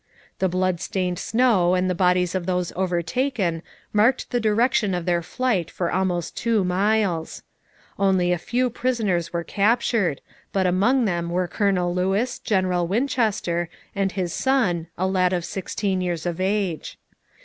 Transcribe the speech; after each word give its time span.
The 0.39 0.49
blood 0.49 0.81
stained 0.81 1.19
snow 1.19 1.75
and 1.75 1.87
the 1.87 1.93
bodies 1.93 2.33
of 2.33 2.47
those 2.47 2.73
overtaken 2.75 3.61
marked 3.93 4.31
the 4.31 4.39
direction 4.39 4.95
of 4.95 5.05
their 5.05 5.21
flight 5.21 5.69
for 5.69 5.91
almost 5.91 6.35
two 6.35 6.63
miles. 6.63 7.43
Only 7.99 8.31
a 8.31 8.39
few 8.39 8.71
prisoners 8.71 9.31
were 9.31 9.43
captured, 9.43 10.19
but 10.51 10.65
among 10.65 11.05
them 11.05 11.29
were 11.29 11.47
Colonel 11.47 11.93
Lewis, 11.93 12.39
General 12.39 12.87
Winchester, 12.87 13.69
and 13.93 14.13
his 14.13 14.33
son, 14.33 14.87
a 14.97 15.05
lad 15.05 15.33
of 15.33 15.45
sixteen 15.45 16.01
years 16.01 16.25
of 16.25 16.41
age. 16.41 16.97